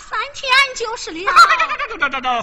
[0.00, 1.30] 三天就是了。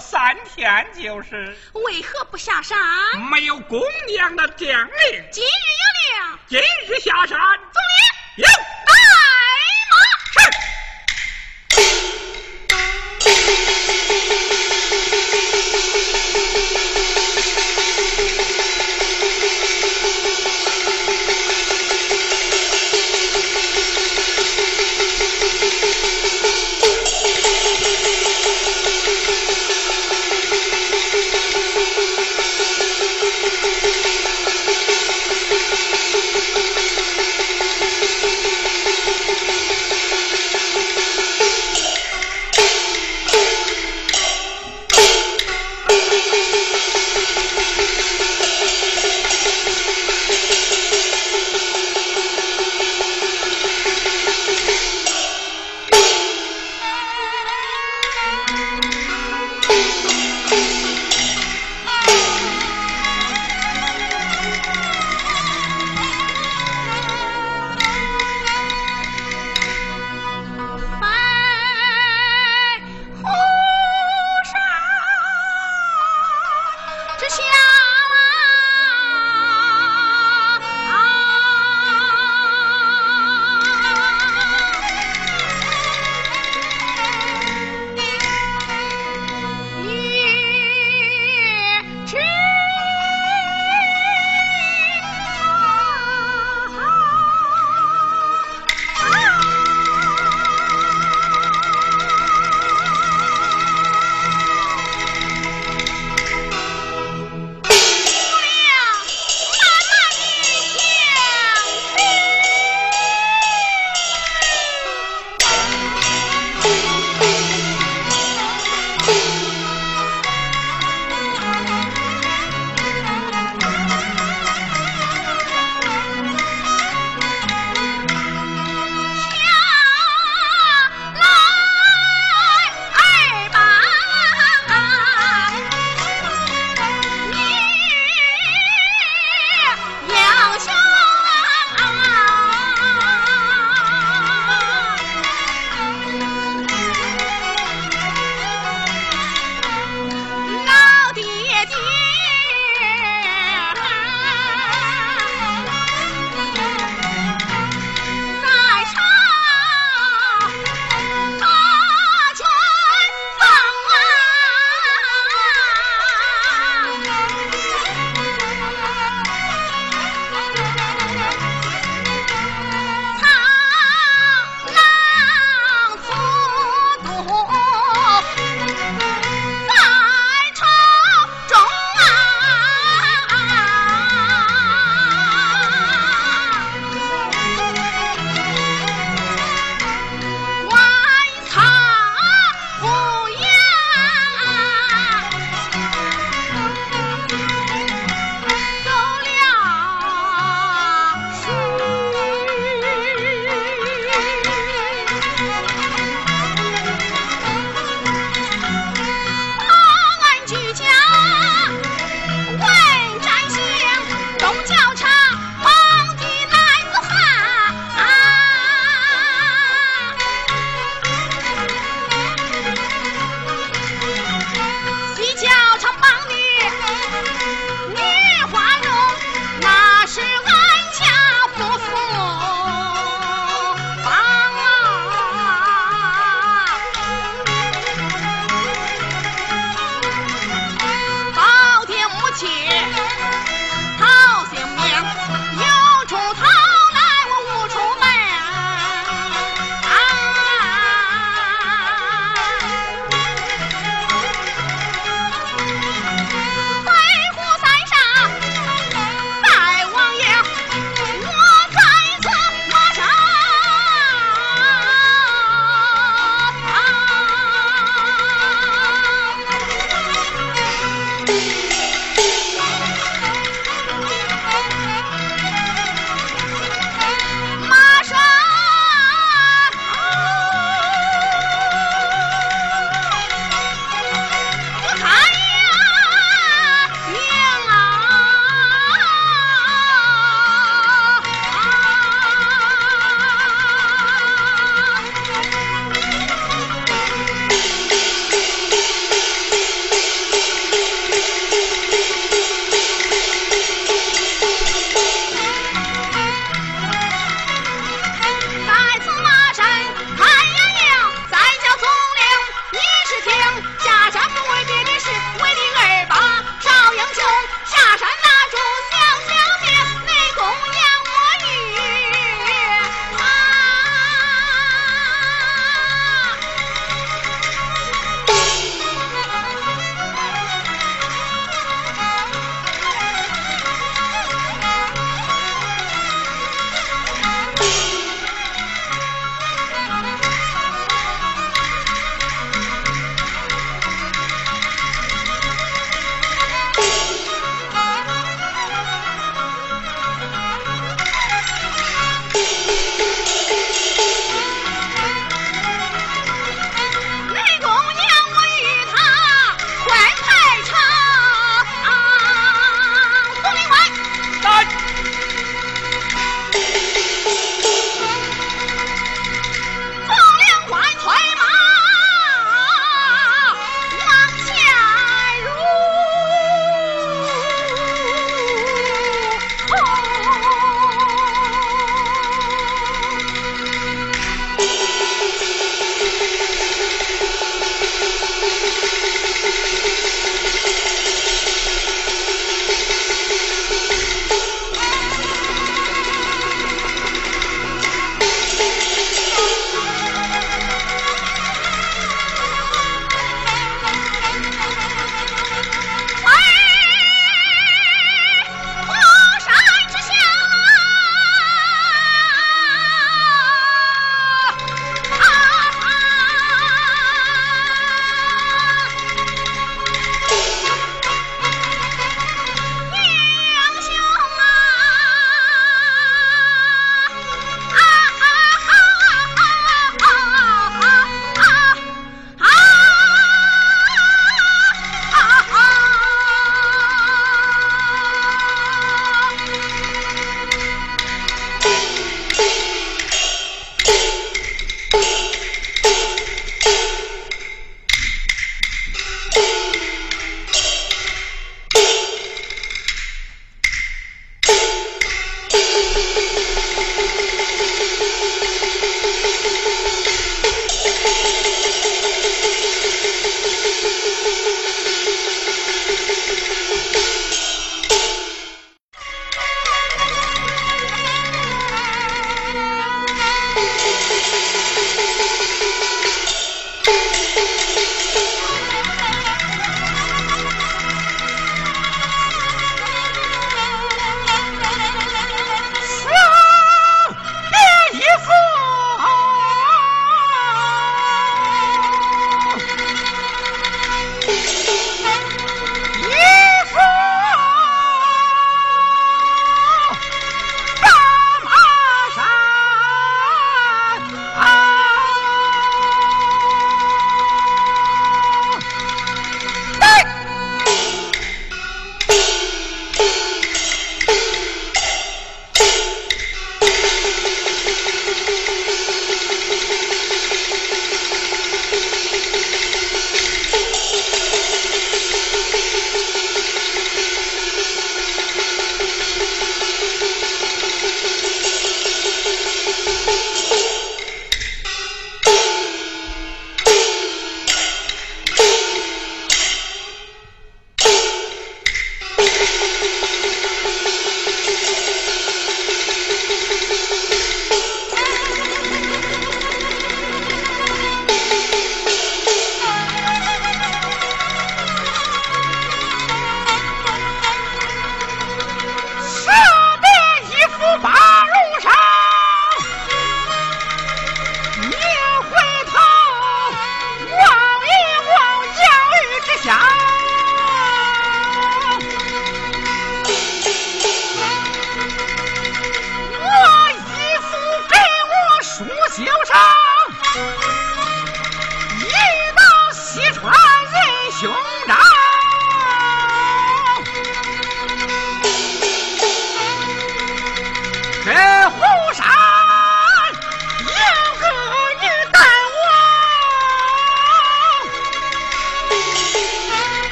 [0.00, 2.78] 三天就是，为何不下山？
[3.30, 5.28] 没有姑娘的将令。
[5.30, 5.48] 今日
[6.48, 7.38] 有令，今日下山。
[7.38, 7.82] 总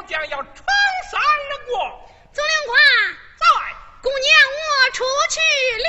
[0.00, 0.64] 小将要闯
[1.10, 2.08] 山而过。
[2.32, 2.78] 总领官。
[3.36, 3.46] 在。
[4.02, 5.40] 姑娘，我出去
[5.76, 5.84] 了。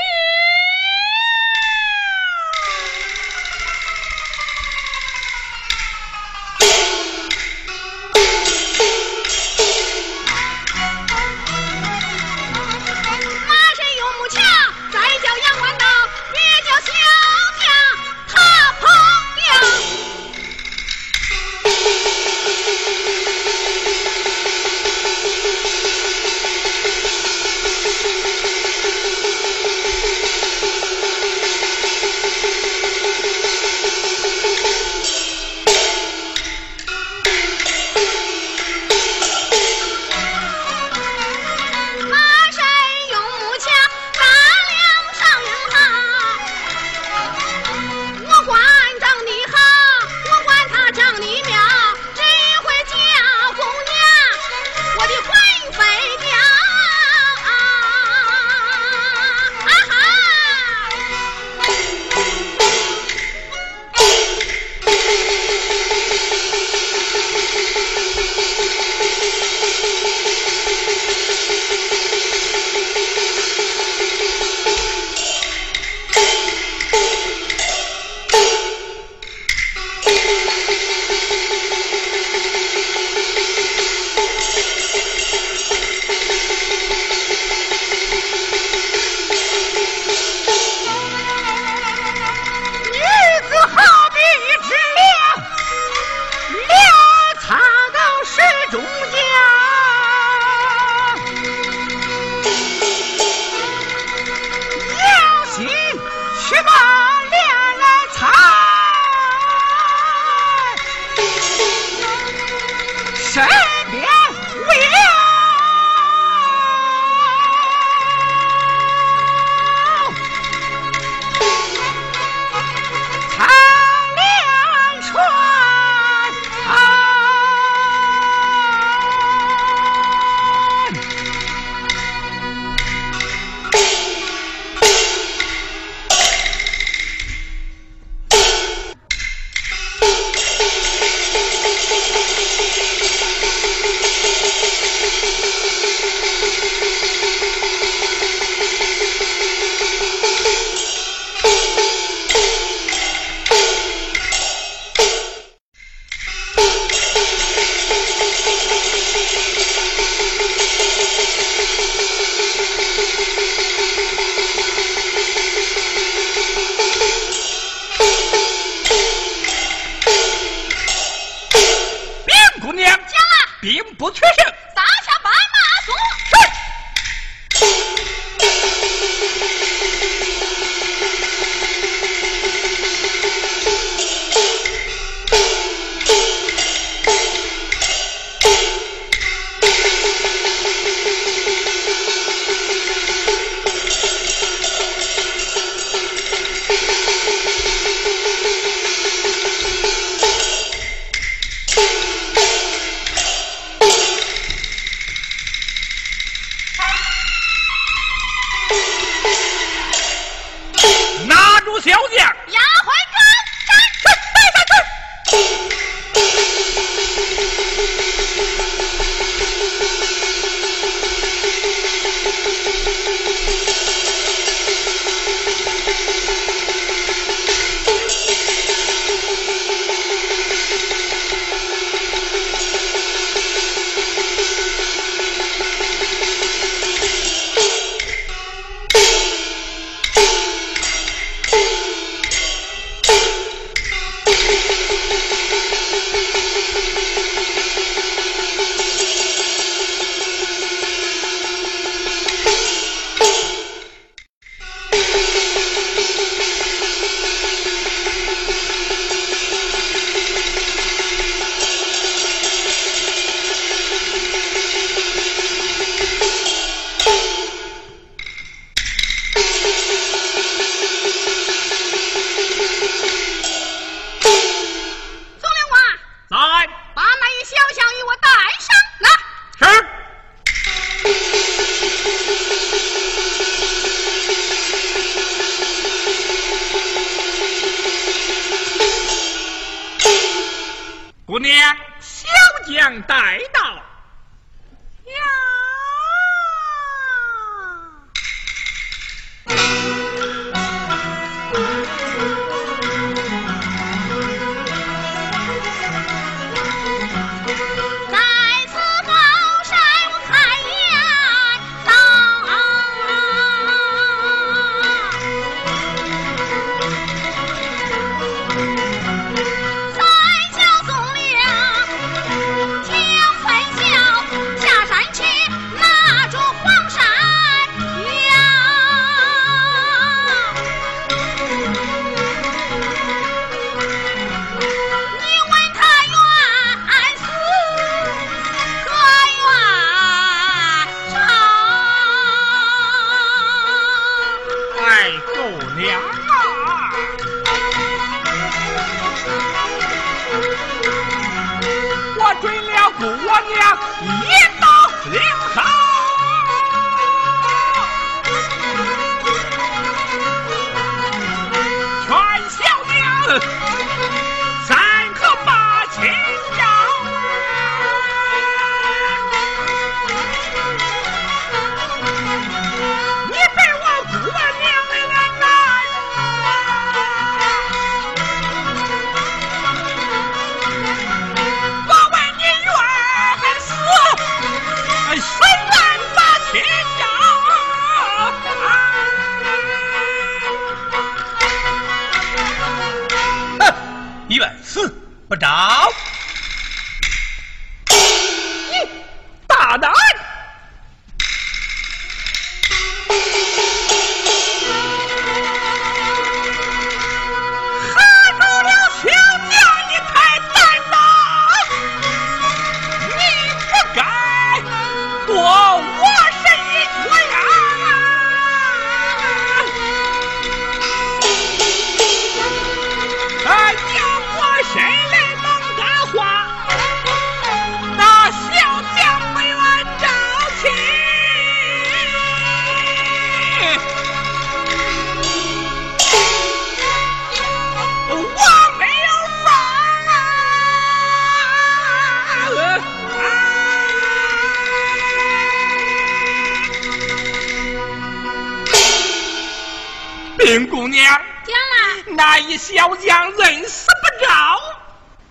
[452.52, 454.62] 一小将认死不招，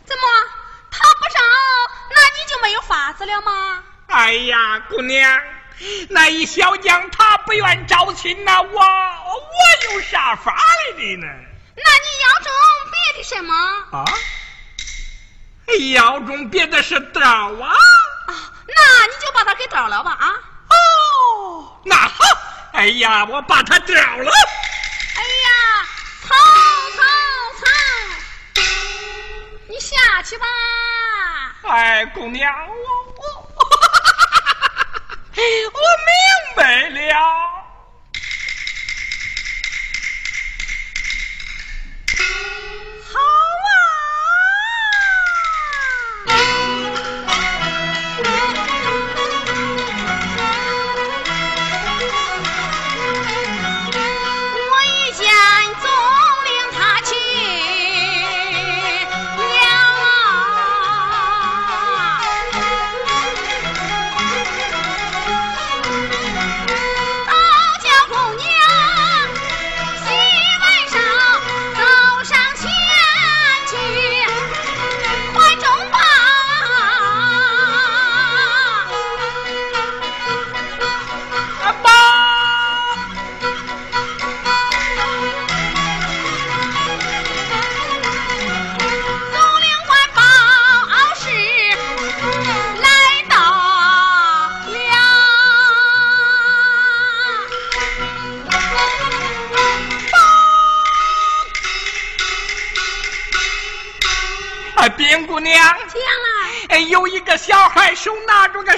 [0.06, 0.22] 怎么
[0.90, 1.38] 他不招，
[2.14, 3.82] 那你就没有法子了吗？
[4.06, 5.38] 哎呀，姑娘，
[6.08, 11.26] 那一小将他不愿招亲，那我我有啥法来的呢？
[11.76, 12.50] 那你要中
[12.90, 13.54] 别的什么？
[13.98, 14.04] 啊？
[15.92, 17.74] 要中别的是刀啊？
[18.28, 18.34] 啊，
[18.66, 20.32] 那你就把他给刀了吧啊？
[20.70, 22.24] 哦，那好，
[22.72, 24.32] 哎呀，我把他刀了。
[29.90, 30.46] 下去吧。
[31.68, 32.74] 哎，姑娘，我
[33.16, 33.24] 我
[35.36, 36.14] 我明
[36.56, 37.59] 白了。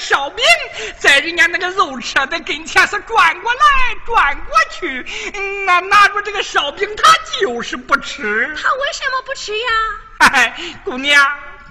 [0.02, 0.44] 烧饼，
[0.98, 3.60] 在人家那个肉车的跟前是转过来
[4.04, 5.06] 转过去，
[5.64, 8.54] 那拿着这个烧饼，他就是不吃。
[8.60, 9.68] 他为什么不吃呀？
[10.18, 11.24] 嗨， 姑娘，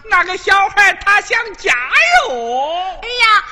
[0.10, 2.74] 那个小孩他想加油。
[3.02, 3.46] 哎呀，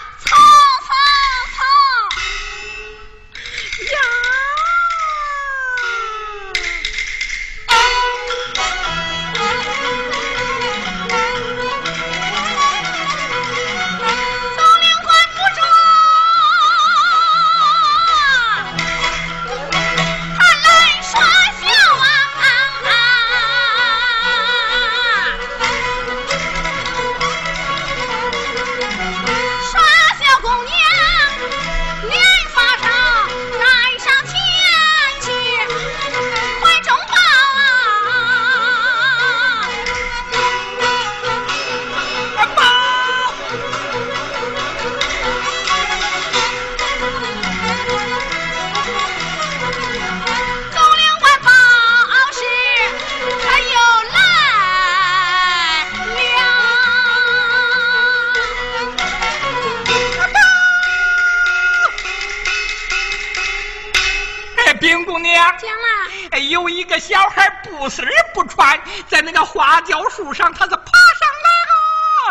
[69.60, 70.86] 花椒树上，他是爬
[71.19, 71.50] 上来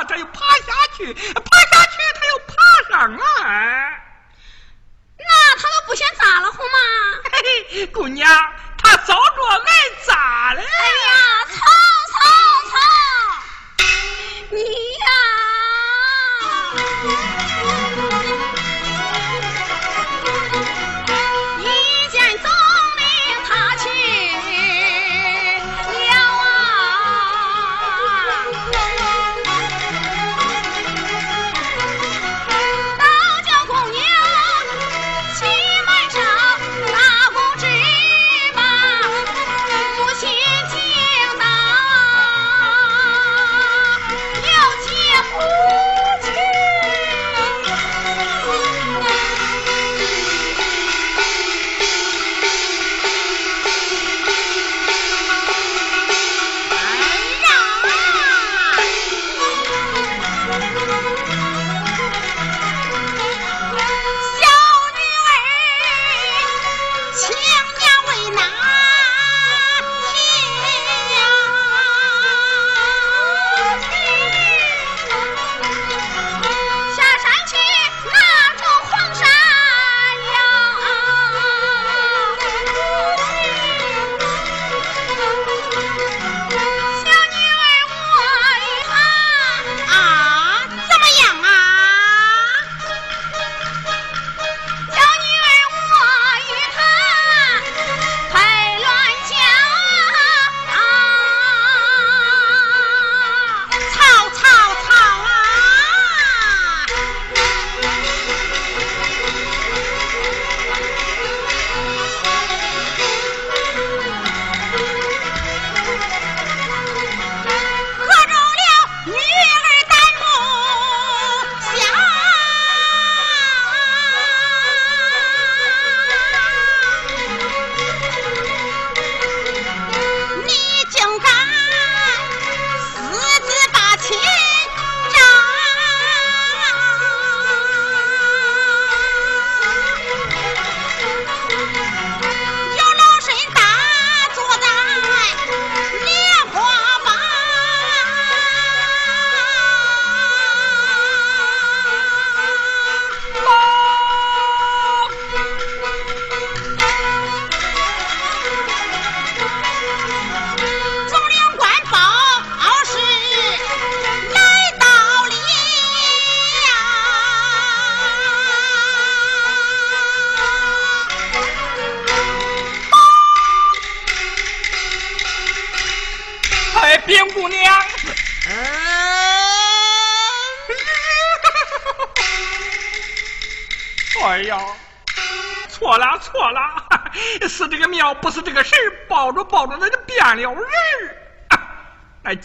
[0.01, 2.55] 啊，他又爬下去，爬下去，他又爬
[2.89, 4.03] 上来。
[5.19, 6.79] 那他都不嫌咋了乎吗？
[7.31, 8.27] 嘿嘿，姑娘，
[8.83, 9.73] 他早着挨
[10.07, 10.63] 咋了？
[10.63, 11.57] 哎呀，操
[12.13, 12.19] 操
[12.71, 12.79] 操！
[14.49, 14.57] 你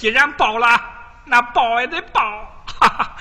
[0.04, 0.68] 既然报了，
[1.24, 2.66] 那报也得报。
[2.78, 3.16] 哈哈，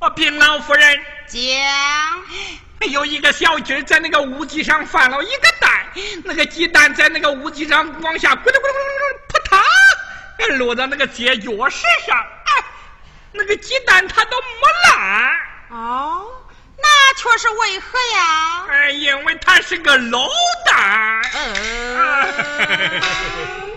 [0.00, 5.86] 啊，禀老夫人，讲有一个小鸡在那个屋脊上放了一个蛋，
[6.24, 9.38] 那个鸡蛋在那个屋脊上往下咕噜咕噜咕噜咕噜扑
[10.48, 12.64] 嗒，落到那个街脚石上，哎，
[13.30, 14.46] 那个鸡蛋它都没
[14.88, 15.30] 烂。
[15.68, 16.26] 哦，
[16.76, 18.66] 那却是为何呀？
[18.68, 20.28] 哎，因为它是个老
[20.66, 21.22] 蛋。
[21.34, 22.26] 呃，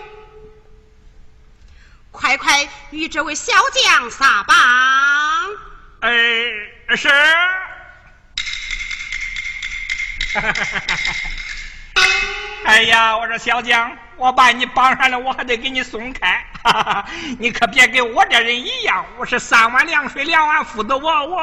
[2.24, 4.56] 快快与这位小将撒榜。
[6.00, 6.08] 哎，
[6.96, 7.06] 是。
[12.64, 16.42] 哎呀，我说小将，我把你绑上了，我还得给你松开。
[17.38, 21.38] 你可别跟我这人一样，我是三碗凉水两碗敷的，我我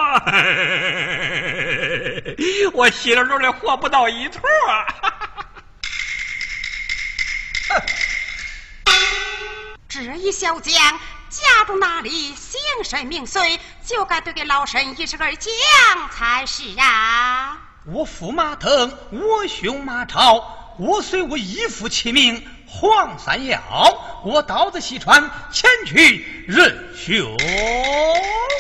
[2.74, 4.42] 我稀里溜的活不到一坨。
[9.94, 10.74] 这一小将
[11.30, 17.58] 家住哪里，姓甚名谁，就该对给老身一声儿讲才是啊。
[17.84, 23.62] 我驸马腾，我兄马超，我随我义父齐名黄三耀，
[24.24, 27.36] 我刀子西川前去认兄。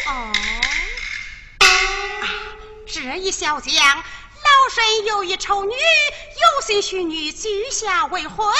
[0.10, 0.22] 哦，
[1.62, 1.72] 啊，
[2.86, 4.04] 这一小将，
[4.52, 8.54] 老身有一丑女，有心许女举下未婚，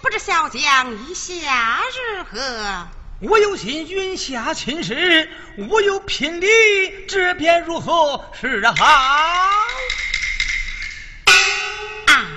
[0.00, 1.80] 不知小将意下
[2.16, 2.88] 如何？
[3.20, 5.30] 我有心云下亲事，
[5.70, 8.84] 我有聘礼，这便如何是好？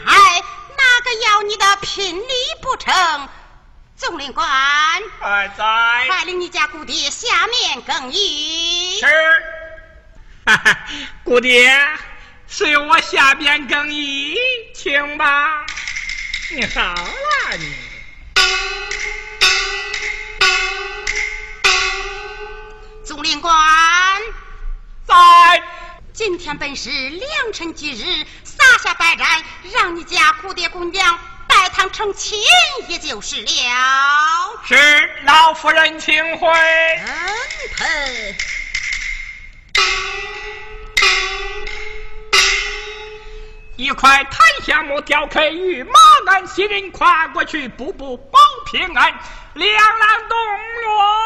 [0.06, 0.44] 哎，
[0.78, 3.28] 哪个要你的聘礼不成。
[3.98, 4.48] 总领官，
[5.20, 6.06] 还在。
[6.08, 9.00] 快领你家姑爹下面更衣。
[9.00, 9.08] 是。
[10.46, 10.88] 哈哈，
[11.26, 11.76] 姑爹，
[12.52, 14.36] 随我下边更衣，
[14.74, 15.66] 请吧。
[16.52, 17.76] 你好了，你。
[23.06, 23.56] 总领官，
[25.06, 25.16] 在。
[26.12, 29.42] 今天本是良辰吉日，撒下白毡，
[29.72, 32.38] 让你家蝴蝶姑娘拜堂成亲，
[32.90, 34.60] 也就是了。
[34.68, 34.76] 是
[35.24, 36.50] 老夫人，请回。
[43.80, 45.94] 一块檀香木雕刻玉马
[46.26, 49.14] 鞍，新人跨过去，步步保平安，
[49.54, 50.38] 两郎动
[50.82, 51.19] 伦。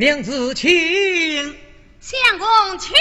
[0.00, 0.70] 娘子请，
[1.98, 2.94] 相公请。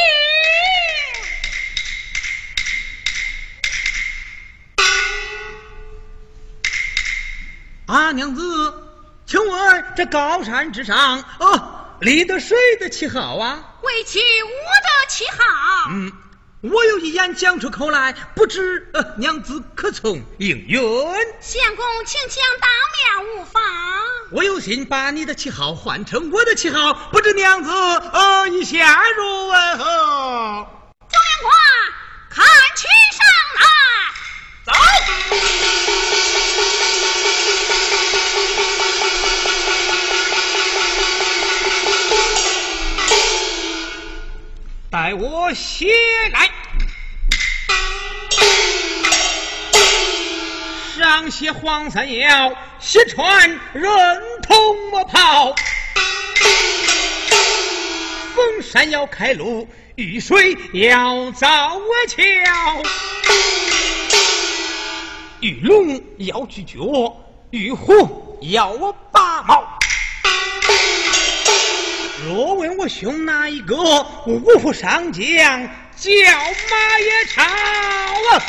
[7.85, 8.41] 啊，娘子，
[9.27, 13.75] 请问这高山之上，哦，立得谁的旗号啊？
[13.83, 15.91] 为其我的旗号。
[15.91, 16.11] 嗯。
[16.61, 20.81] 我有一言讲出口来，不知呃娘子可从应允？
[21.39, 22.67] 相公，请讲，当
[23.21, 23.61] 面无妨。
[24.31, 29.77] 我有心把你的旗号换成我的旗号，不知娘子呃意下如何？
[29.77, 31.53] 总领官，
[32.31, 32.43] 看
[32.75, 33.21] 旗上
[33.59, 33.61] 来，
[34.65, 34.73] 走。
[45.19, 45.89] 我先
[46.31, 46.49] 来，
[50.95, 55.55] 上写黄三幺，下传人头莫跑。
[58.35, 61.47] 逢山要开路，遇水要造
[62.07, 62.83] 桥。
[65.39, 67.17] 遇龙要举脚，
[67.49, 69.76] 遇虎要我拔毛。
[72.25, 73.75] 若问我兄哪一个，
[74.25, 75.21] 五虎上将
[75.95, 78.43] 叫马也超啊！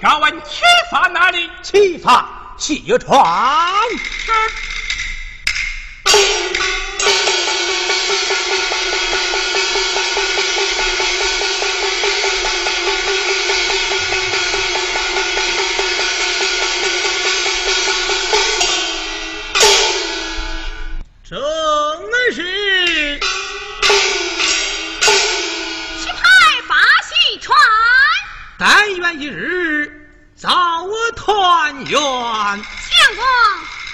[0.00, 1.50] 敢问七发哪里？
[1.62, 3.22] 七发谢川。
[31.80, 32.00] 团圆。
[32.00, 33.24] 相公，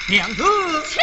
[0.08, 0.42] 娘子，
[0.88, 1.00] 请。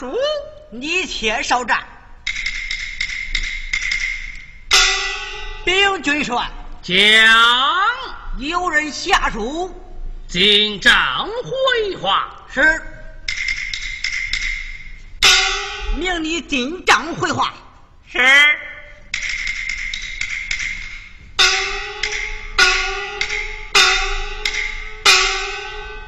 [0.00, 0.16] 书。
[0.70, 1.84] 你且稍战。
[5.62, 6.50] 禀军帅，
[6.82, 6.96] 将
[8.38, 9.78] 有人下书，
[10.26, 12.34] 进帐回话。
[12.50, 12.80] 是。
[15.96, 17.52] 命你进帐回话。
[18.10, 18.18] 是。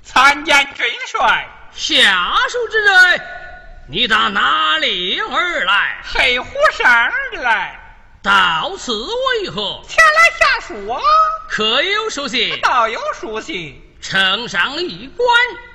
[0.02, 1.46] 参见军帅。
[1.74, 3.41] 下属之人，
[3.88, 5.98] 你打哪里而来？
[6.04, 7.78] 黑虎山而来。
[8.22, 9.84] 到此为何？
[9.88, 11.02] 前来下书啊。
[11.48, 12.60] 可有书信？
[12.60, 13.82] 倒有书信。
[14.00, 15.28] 呈上一官。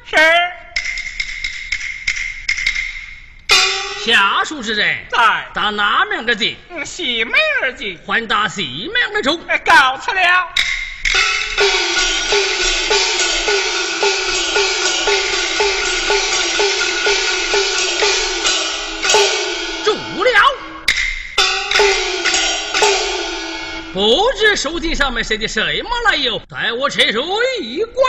[0.05, 0.15] 是。
[4.05, 5.49] 下属之人在。
[5.53, 6.57] 打哪面而进？
[6.85, 7.99] 西门而进。
[8.07, 9.37] 还打西门而出。
[9.65, 10.53] 告辞了。
[23.93, 26.39] 不知书信上面写的什么来由？
[26.49, 28.05] 待我撤书一观。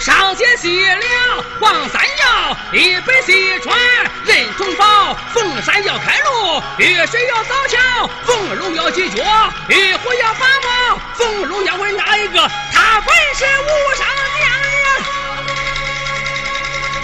[0.00, 3.78] 上写写了王三要一北西川
[4.24, 9.22] 任重宝，凤山要开路，遇水要造桥，凤龙要解决，
[9.68, 12.50] 玉虎要把毛，凤龙要问哪一个？
[12.72, 14.06] 他本是武上
[14.38, 15.04] 娘人，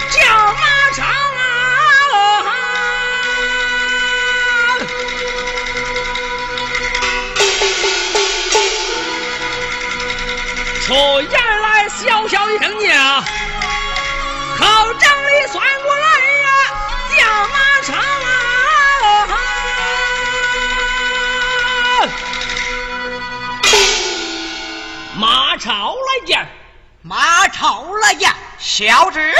[0.09, 1.26] 叫马超
[10.87, 11.29] 出言
[11.61, 13.21] 来小小一声呀，
[14.57, 16.07] 靠账里算过来
[16.43, 16.49] 呀，
[17.17, 17.91] 叫马超
[19.27, 19.35] 啊！
[25.17, 26.47] 马超来见，
[27.01, 29.35] 马超来见，小侄。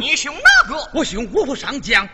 [0.00, 0.90] 你凶哪个？
[0.94, 2.08] 我凶五虎上将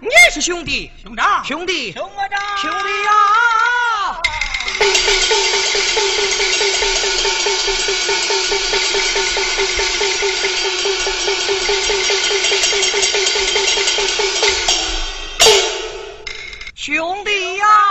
[0.00, 1.44] 你也是兄弟兄长。
[1.44, 1.92] 兄弟。
[1.92, 2.02] 兄
[2.56, 3.10] 兄弟呀。
[16.74, 17.83] 兄弟呀。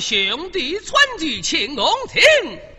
[0.00, 2.73] 兄弟，传记请我听。